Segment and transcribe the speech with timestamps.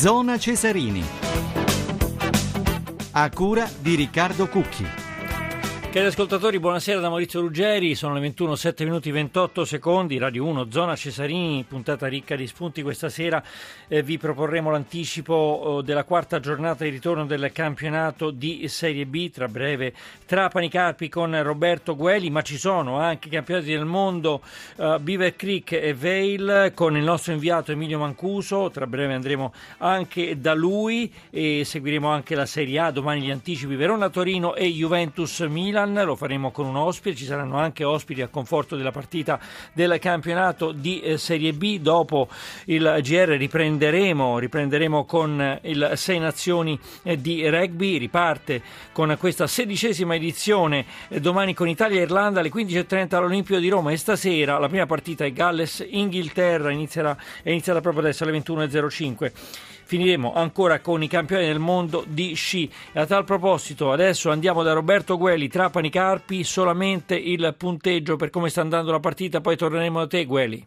[0.00, 1.04] Zona Cesarini.
[3.10, 4.99] A cura di Riccardo Cucchi.
[5.92, 10.70] Cari ascoltatori, buonasera da Maurizio Ruggeri, sono le 21, 7 minuti 28 secondi, Radio 1,
[10.70, 13.42] Zona Cesarini, puntata ricca di spunti questa sera.
[13.88, 19.32] Eh, vi proporremo l'anticipo oh, della quarta giornata di ritorno del campionato di Serie B,
[19.32, 19.92] tra breve
[20.26, 24.42] Trapani Carpi con Roberto Gueli, ma ci sono anche i campionati del mondo
[24.76, 30.38] uh, Beaver Creek e Vale con il nostro inviato Emilio Mancuso, tra breve andremo anche
[30.38, 35.78] da lui e seguiremo anche la Serie A, domani gli anticipi Verona-Torino e Juventus-Milan.
[35.80, 39.38] Milan, lo faremo con un ospite, ci saranno anche ospiti a conforto della partita
[39.72, 41.78] del campionato di eh, Serie B.
[41.78, 42.28] Dopo
[42.66, 48.62] il GR riprenderemo, riprenderemo con il Sei Nazioni eh, di rugby, riparte
[48.92, 53.92] con questa sedicesima edizione eh, domani con Italia e Irlanda alle 15.30 all'Olimpio di Roma.
[53.92, 59.32] E stasera la prima partita è Galles-Inghilterra, inizierà, è iniziata proprio adesso alle 21.05
[59.90, 62.70] finiremo ancora con i campioni del mondo di sci.
[62.92, 68.30] E a tal proposito, adesso andiamo da Roberto Gueli, Trapani Carpi, solamente il punteggio per
[68.30, 70.64] come sta andando la partita, poi torneremo da te Gueli.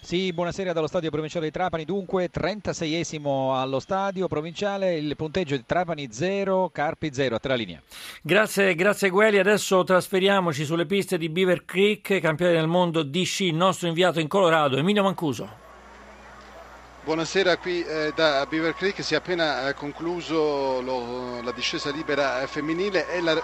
[0.00, 5.62] Sì, buonasera dallo stadio provinciale di Trapani, dunque 36esimo allo stadio provinciale, il punteggio di
[5.64, 7.80] Trapani 0, Carpi 0, a la linea.
[8.22, 13.44] Grazie, grazie Gueli, adesso trasferiamoci sulle piste di Beaver Creek, campione del mondo di sci,
[13.44, 15.63] il nostro inviato in Colorado, Emilio Mancuso.
[17.04, 22.40] Buonasera, qui eh, da Beaver Creek si è appena eh, concluso lo, la discesa libera
[22.40, 23.10] eh, femminile.
[23.10, 23.42] E la eh,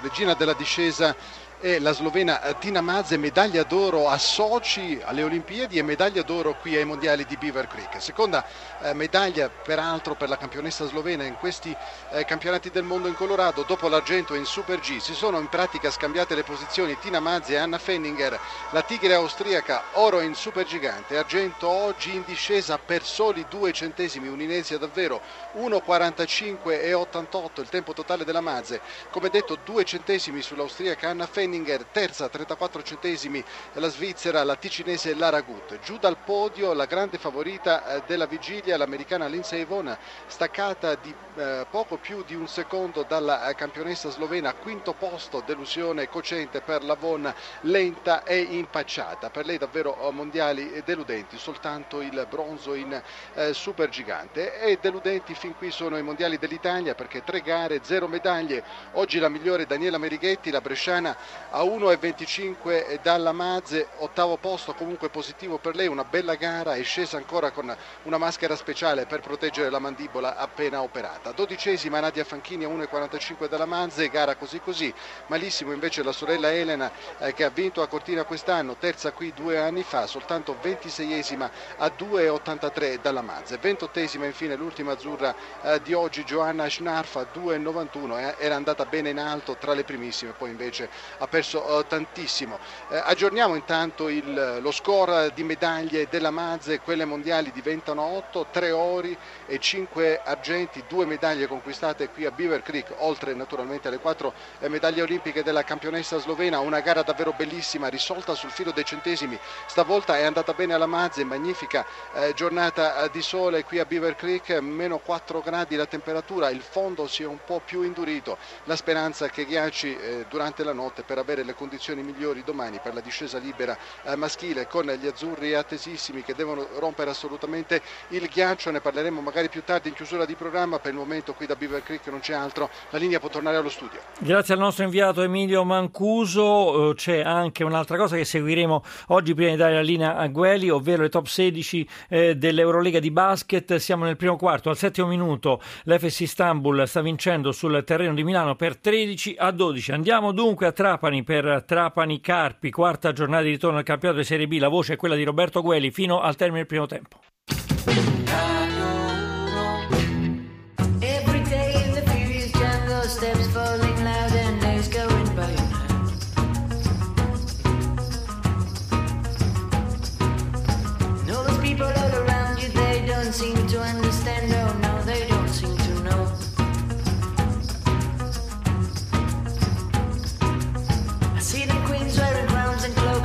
[0.00, 1.16] regina della discesa
[1.62, 6.74] e la slovena Tina Mazze, medaglia d'oro a Sochi alle Olimpiadi e medaglia d'oro qui
[6.74, 8.00] ai mondiali di Beaver Creek.
[8.00, 8.46] Seconda
[8.80, 11.76] eh, medaglia peraltro per la campionessa slovena in questi
[12.12, 15.00] eh, campionati del mondo in Colorado, dopo l'argento in Super G.
[15.00, 19.82] Si sono in pratica scambiate le posizioni Tina Mazze e Anna Fenninger, la tigre austriaca,
[19.92, 25.20] oro in Super Gigante, argento oggi in discesa per soli due centesimi, un'inezia davvero
[25.58, 28.80] 1,45 e 88 il tempo totale della Mazze.
[29.10, 35.14] Come detto due centesimi sull'austriaca Anna Fenninger Reininger, terza 34 centesimi la svizzera, la ticinese
[35.14, 35.80] Lara Gut.
[35.80, 39.90] Giù dal podio la grande favorita eh, della vigilia, l'americana Lindsay Vonn,
[40.26, 46.08] staccata di eh, poco più di un secondo dalla eh, campionessa slovena, quinto posto, delusione
[46.08, 47.26] cocente per la Vonn,
[47.62, 49.30] lenta e impacciata.
[49.30, 53.02] Per lei davvero mondiali deludenti, soltanto il bronzo in
[53.34, 54.60] eh, super gigante.
[54.60, 58.62] E deludenti fin qui sono i mondiali dell'Italia perché tre gare, zero medaglie.
[58.92, 61.16] Oggi la migliore Daniela Merighetti, la bresciana
[61.50, 67.16] a 1,25 dalla Mazze, ottavo posto comunque positivo per lei, una bella gara, è scesa
[67.16, 67.74] ancora con
[68.04, 71.32] una maschera speciale per proteggere la mandibola appena operata.
[71.32, 74.92] Dodicesima Nadia Fanchini a 1,45 dalla Mazze, gara così così,
[75.26, 79.58] malissimo invece la sorella Elena eh, che ha vinto a Cortina quest'anno, terza qui due
[79.58, 86.24] anni fa, soltanto 26esima a 2,83 dalla Mazze, ventottesima infine l'ultima azzurra eh, di oggi
[86.24, 91.26] Giovanna Schnarfa 2,91, eh, era andata bene in alto tra le primissime, poi invece ha
[91.30, 92.58] perso uh, tantissimo.
[92.90, 98.70] Eh, aggiorniamo intanto il, lo score di medaglie della Mazze, quelle mondiali diventano 8, 3
[98.72, 104.34] ori e 5 argenti, 2 medaglie conquistate qui a Beaver Creek, oltre naturalmente alle 4
[104.58, 109.38] eh, medaglie olimpiche della campionessa slovena, una gara davvero bellissima, risolta sul filo dei centesimi,
[109.66, 114.16] stavolta è andata bene alla Mazze, magnifica eh, giornata eh, di sole qui a Beaver
[114.16, 118.74] Creek, meno 4 gradi la temperatura, il fondo si è un po' più indurito, la
[118.74, 123.00] speranza che ghiacci eh, durante la notte per avere le condizioni migliori domani per la
[123.00, 128.80] discesa libera eh, maschile con gli azzurri attesissimi che devono rompere assolutamente il ghiaccio, ne
[128.80, 132.06] parleremo magari più tardi in chiusura di programma, per il momento qui da Beaver Creek
[132.08, 134.00] non c'è altro, la linea può tornare allo studio.
[134.18, 139.50] Grazie al nostro inviato Emilio Mancuso, eh, c'è anche un'altra cosa che seguiremo oggi prima
[139.50, 144.04] di dare la linea a Gueli, ovvero le top 16 eh, dell'Eurolega di basket, siamo
[144.04, 148.76] nel primo quarto, al settimo minuto l'FS Istanbul sta vincendo sul terreno di Milano per
[148.76, 153.78] 13 a 12, andiamo dunque a Trapani Trapani per Trapani Carpi, quarta giornata di ritorno
[153.78, 154.58] al campionato di Serie B.
[154.58, 157.18] La voce è quella di Roberto Gueli fino al termine del primo tempo.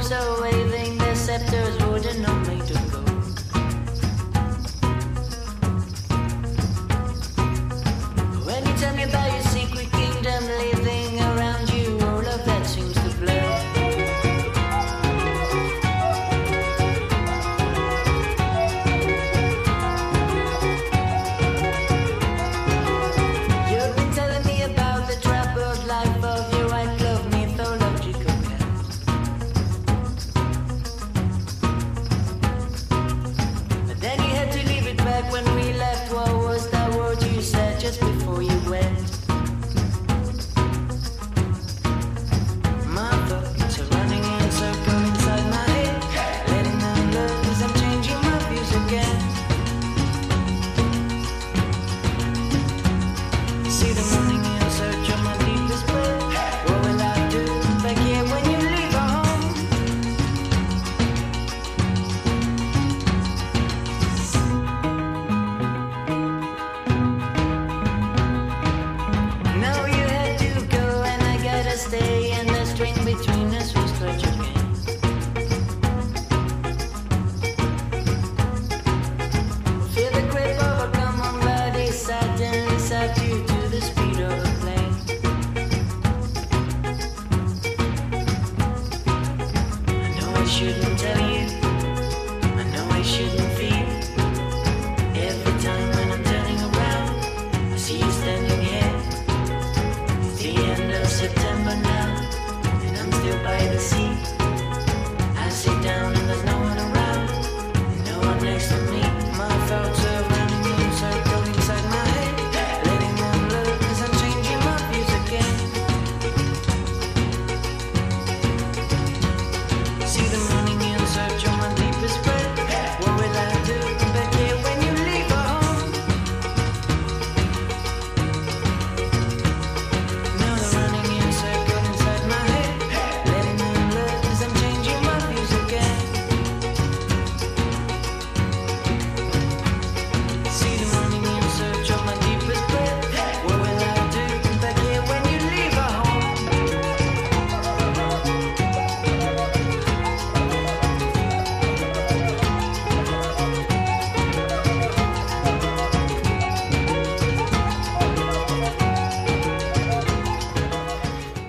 [0.07, 1.84] so waving the scepters.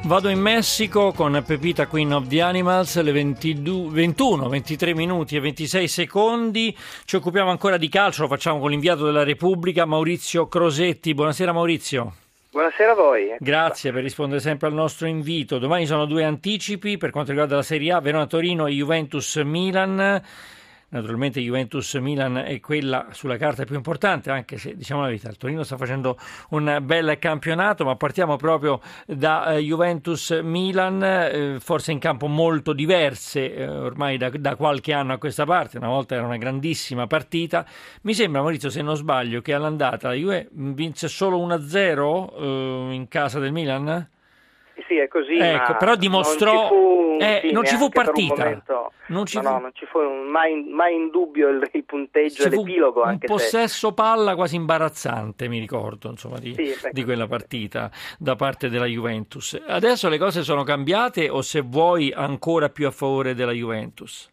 [0.07, 5.41] Vado in Messico con Pepita Queen of the Animals, le 22, 21, 23 minuti e
[5.41, 6.77] 26 secondi.
[7.05, 11.13] Ci occupiamo ancora di calcio, lo facciamo con l'inviato della Repubblica, Maurizio Crosetti.
[11.13, 12.15] Buonasera Maurizio.
[12.53, 13.35] Buonasera a voi.
[13.41, 15.59] Grazie per rispondere sempre al nostro invito.
[15.59, 20.23] Domani sono due anticipi per quanto riguarda la Serie A, Verona Torino e Juventus Milan.
[20.89, 25.65] Naturalmente Juventus-Milan è quella sulla carta più importante, anche se diciamo la verità, il Torino
[25.65, 26.17] sta facendo
[26.51, 33.53] un bel campionato, ma partiamo proprio da eh, Juventus-Milan, eh, forse in campo molto diverse
[33.53, 37.67] eh, ormai da, da, qualche anno a questa parte, una volta era una grandissima partita.
[38.03, 43.09] Mi sembra, Maurizio, se non sbaglio, che all'andata la Juve vinse solo 1-0 eh, in
[43.09, 44.09] casa del Milan?
[44.87, 45.37] Sì, è così.
[45.37, 46.53] Ecco, però dimostrò.
[46.53, 48.63] Non ci fu, eh, non ci fu partita.
[49.09, 49.49] Non ci no, fu...
[49.49, 53.03] no, non ci fu mai, mai, in dubbio il, il punteggio ci l'epilogo.
[53.03, 53.95] Un possesso se...
[53.95, 59.61] palla quasi imbarazzante, mi ricordo, insomma, di, sì, di quella partita da parte della Juventus.
[59.67, 64.31] Adesso le cose sono cambiate o se vuoi ancora più a favore della Juventus?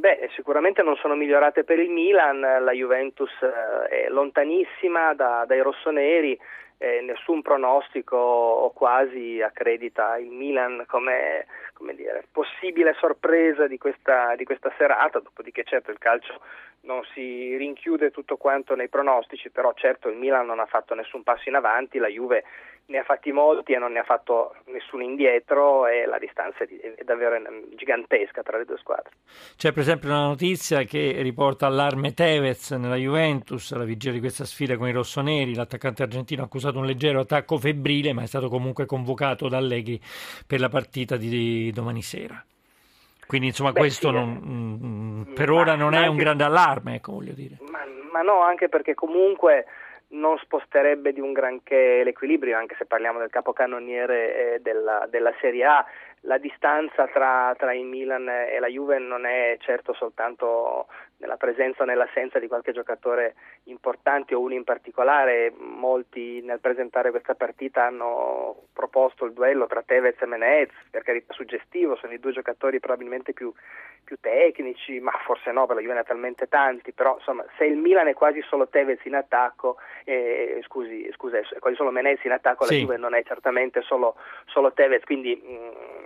[0.00, 5.60] Beh, sicuramente non sono migliorate per il Milan, la Juventus eh, è lontanissima da, dai
[5.60, 6.40] rossoneri
[6.78, 11.44] eh, nessun pronostico o quasi accredita il Milan come,
[11.74, 16.40] come dire, possibile sorpresa di questa, di questa serata, dopodiché certo il calcio
[16.84, 21.22] non si rinchiude tutto quanto nei pronostici, però certo il Milan non ha fatto nessun
[21.22, 22.44] passo in avanti, la Juve
[22.90, 27.04] ne ha fatti molti e non ne ha fatto nessuno indietro e la distanza è
[27.04, 27.36] davvero
[27.76, 29.10] gigantesca tra le due squadre.
[29.56, 34.44] C'è per esempio una notizia che riporta allarme Tevez nella Juventus, alla vigilia di questa
[34.44, 38.48] sfida con i rossoneri, l'attaccante argentino ha accusato un leggero attacco febbrile ma è stato
[38.48, 40.00] comunque convocato da Allegri
[40.44, 42.44] per la partita di domani sera.
[43.24, 46.42] Quindi insomma Beh, questo sì, non, mh, mm, mm, per ora non è un grande
[46.42, 47.58] allarme, ecco, voglio dire.
[47.70, 47.78] Ma,
[48.10, 49.66] ma no, anche perché comunque
[50.10, 55.64] non sposterebbe di un granché l'equilibrio, anche se parliamo del capocannoniere eh, della, della Serie
[55.64, 55.84] A.
[56.24, 60.86] La distanza tra, tra, il Milan e la Juve non è certo soltanto
[61.16, 63.34] nella presenza o nell'assenza di qualche giocatore
[63.64, 65.50] importante o uno in particolare.
[65.56, 71.32] Molti nel presentare questa partita hanno proposto il duello tra Tevez e Menez, per carità
[71.32, 73.50] suggestivo, sono i due giocatori probabilmente più,
[74.04, 77.64] più tecnici, ma forse no, per la Juve ne ha talmente tanti, però insomma se
[77.64, 82.22] il Milan è quasi solo Tevez in attacco, eh, scusi, scusa, è quasi solo Menez
[82.24, 82.74] in attacco, sì.
[82.74, 85.99] la Juve non è certamente solo, solo Tevez, quindi mh, mm,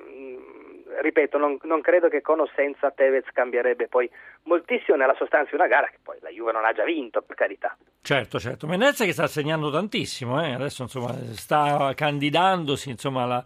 [1.01, 4.11] ripeto, non, non, credo che con o senza Tevez cambierebbe poi
[4.45, 7.37] moltissimo nella sostanza di una gara che poi la Juve non ha già vinto, per
[7.37, 7.77] carità.
[8.05, 8.67] Certo, certo.
[8.67, 10.53] Menez che sta segnando tantissimo, eh?
[10.53, 13.43] adesso insomma, sta candidandosi insomma, alla,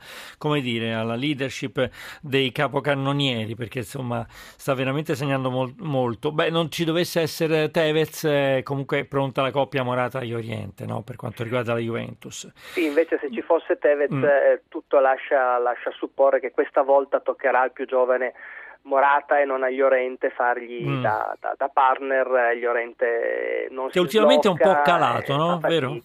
[0.61, 1.88] dire, alla, leadership
[2.21, 6.33] dei capocannonieri perché insomma, sta veramente segnando mol- molto.
[6.33, 11.02] Beh, non ci dovesse essere Tevez, eh, comunque è pronta la coppia Morata-Ioriente no?
[11.02, 12.50] per quanto riguarda la Juventus.
[12.73, 14.25] Sì, invece se ci fosse Tevez mm.
[14.25, 18.35] eh, tutto lascia, lascia supporre che questa volta toccherà al più giovane
[18.83, 21.02] Morata e non a Llorente fargli mm.
[21.02, 25.59] da, da, da, partner Llorente non che ultimamente è un po' calato no?
[25.59, 25.90] Vero?
[25.90, 25.99] Mm,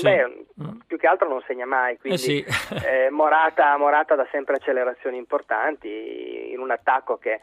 [0.00, 0.78] Beh, mm.
[0.86, 2.44] più che altro non segna mai quindi eh sì.
[2.86, 7.40] eh, Morata, Morata dà sempre accelerazioni importanti in un attacco che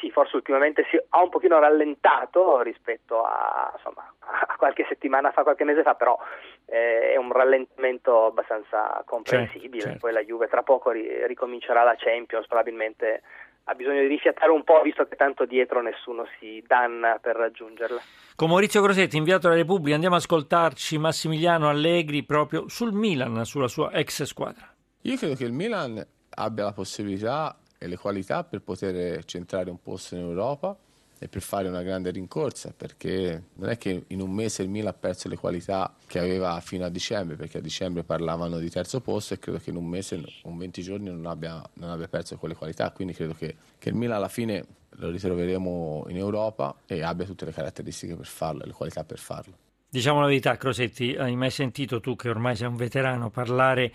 [0.00, 5.42] sì, forse ultimamente si ha un pochino rallentato rispetto a, insomma, a qualche settimana fa,
[5.42, 6.18] qualche mese fa, però
[6.66, 9.80] eh, è un rallentamento abbastanza comprensibile.
[9.82, 9.98] Certo, certo.
[9.98, 13.22] Poi la Juve tra poco ri- ricomincerà la Champions, probabilmente
[13.68, 18.00] ha bisogno di rifiatare un po', visto che tanto dietro nessuno si danna per raggiungerla.
[18.36, 23.68] Con Maurizio Crosetti, inviato alla Repubblica, andiamo a ascoltarci Massimiliano Allegri proprio sul Milan, sulla
[23.68, 24.72] sua ex squadra.
[25.02, 26.04] Io credo che il Milan
[26.36, 30.76] abbia la possibilità e le qualità per poter centrare un posto in Europa
[31.18, 34.88] e per fare una grande rincorsa perché non è che in un mese il Milan
[34.88, 39.00] ha perso le qualità che aveva fino a dicembre perché a dicembre parlavano di terzo
[39.00, 42.36] posto e credo che in un mese, un 20 giorni non abbia, non abbia perso
[42.36, 44.64] quelle qualità quindi credo che, che, il Milan alla fine
[44.98, 49.18] lo ritroveremo in Europa e abbia tutte le caratteristiche per farlo e le qualità per
[49.18, 49.54] farlo.
[49.88, 53.92] Diciamo la verità Crosetti, hai mai sentito tu che ormai sei un veterano parlare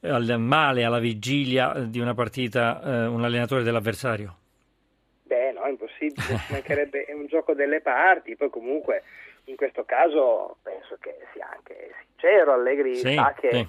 [0.00, 4.36] al male alla vigilia di una partita eh, un allenatore dell'avversario?
[5.98, 9.02] Impossibile, ci mancherebbe, è un gioco delle parti, poi comunque
[9.44, 13.68] in questo caso penso che sia anche sincero, Allegri sì, sa che sì.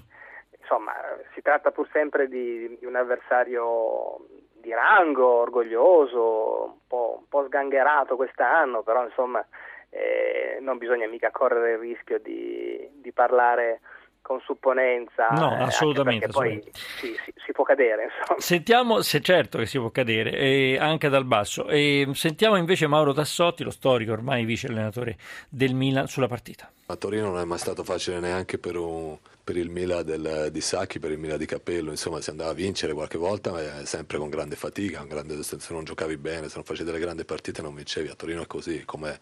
[0.60, 0.94] insomma
[1.34, 7.46] si tratta pur sempre di, di, un avversario di rango, orgoglioso, un po', un po
[7.46, 9.46] sgangherato quest'anno, però insomma
[9.90, 13.82] eh, non bisogna mica correre il rischio di, di parlare
[14.28, 15.30] con supponenza.
[15.30, 16.28] No, assolutamente.
[16.28, 18.10] poi si, si, si, può cadere.
[18.20, 18.40] Insomma.
[18.42, 21.70] Sentiamo, se certo che si può cadere, e anche dal basso.
[21.70, 25.16] E sentiamo invece Mauro Tassotti, lo storico, ormai vice allenatore
[25.48, 26.70] del Milan, sulla partita.
[26.88, 30.62] A Torino non è mai stato facile neanche per, un, per il Milan del, di
[30.62, 31.92] Sacchi, per il Milan di Capello.
[31.92, 35.00] Insomma, si andava a vincere qualche volta, ma sempre con grande fatica.
[35.00, 38.10] Con grande, se non giocavi bene, se non facevi delle grandi partite, non vincevi.
[38.10, 39.20] A Torino è così, come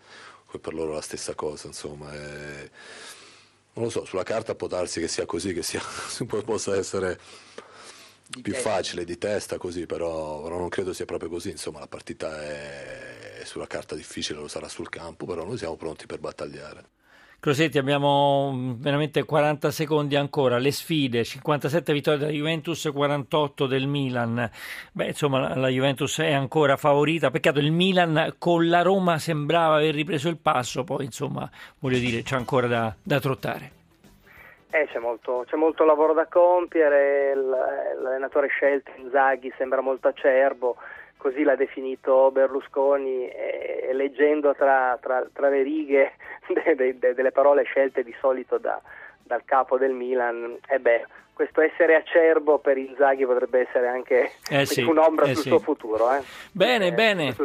[0.59, 1.67] per loro la stessa cosa.
[1.67, 2.11] Insomma.
[2.11, 2.69] E
[3.75, 5.81] non lo so, sulla carta può darsi che sia così, che sia,
[6.45, 7.19] possa essere
[8.27, 8.69] di più testa.
[8.69, 13.39] facile di testa così, però, però, non credo sia proprio così, insomma la partita è,
[13.39, 16.93] è sulla carta difficile, lo sarà sul campo, però noi siamo pronti per battagliare.
[17.39, 20.57] Crosetti, abbiamo mm, veramente 40 secondi ancora.
[20.57, 24.49] Le sfide, 57 vittorie della Juventus, 48 del Milan.
[24.91, 27.29] Beh, insomma, la Juventus è ancora favorita.
[27.29, 31.49] Peccato, il Milan con la Roma sembrava aver ripreso il passo, poi insomma,
[31.79, 33.71] voglio dire, c'è ancora da, da trottare.
[34.75, 40.75] Eh, c'è, molto, c'è, molto, lavoro da compiere, l'allenatore scelto Inzaghi sembra molto acerbo,
[41.25, 46.11] così l'ha definito Berlusconi e, leggendo tra, tra, tra le righe
[46.53, 48.79] de, de, de, delle parole scelte di solito da,
[49.25, 51.05] dal capo del Milan, e beh,
[51.35, 55.49] questo essere acerbo per Inzaghi potrebbe essere anche eh sì, un'ombra eh sul sì.
[55.49, 56.13] suo futuro.
[56.13, 56.21] Eh?
[56.51, 57.35] Bene, eh, bene.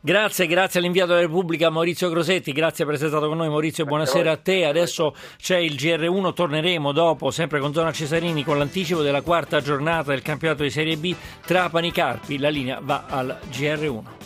[0.00, 4.30] Grazie, grazie all'inviato della Repubblica Maurizio Grosetti, grazie per essere stato con noi Maurizio, buonasera
[4.30, 4.64] a, a, te.
[4.64, 10.10] Adesso c'è il GR1, torneremo dopo, sempre con Zona Cesarini, con l'anticipo della quarta giornata
[10.12, 12.38] del campionato di Serie B Trapani Carpi.
[12.38, 14.17] La linea va al GR1.